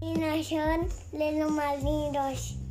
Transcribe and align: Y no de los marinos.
Y 0.00 0.14
no 0.14 0.26
de 1.12 1.38
los 1.38 1.50
marinos. 1.50 2.65